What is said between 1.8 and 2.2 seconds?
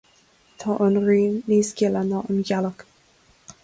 gile